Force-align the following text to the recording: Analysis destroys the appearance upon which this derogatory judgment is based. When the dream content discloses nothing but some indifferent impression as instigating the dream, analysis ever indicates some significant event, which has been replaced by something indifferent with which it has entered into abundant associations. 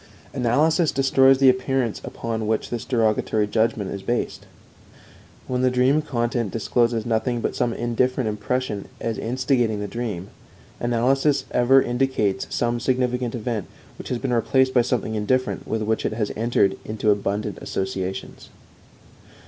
Analysis 0.33 0.91
destroys 0.91 1.37
the 1.37 1.47
appearance 1.49 2.01
upon 2.03 2.47
which 2.47 2.71
this 2.71 2.85
derogatory 2.85 3.45
judgment 3.45 3.91
is 3.91 4.01
based. 4.01 4.47
When 5.45 5.61
the 5.61 5.69
dream 5.69 6.01
content 6.01 6.49
discloses 6.49 7.05
nothing 7.05 7.39
but 7.39 7.55
some 7.55 7.71
indifferent 7.71 8.27
impression 8.27 8.87
as 8.99 9.19
instigating 9.19 9.79
the 9.79 9.87
dream, 9.87 10.29
analysis 10.79 11.45
ever 11.51 11.83
indicates 11.83 12.47
some 12.49 12.79
significant 12.79 13.35
event, 13.35 13.67
which 13.99 14.09
has 14.09 14.17
been 14.17 14.33
replaced 14.33 14.73
by 14.73 14.81
something 14.81 15.13
indifferent 15.13 15.67
with 15.67 15.83
which 15.83 16.03
it 16.03 16.13
has 16.13 16.31
entered 16.35 16.77
into 16.83 17.11
abundant 17.11 17.59
associations. 17.61 18.49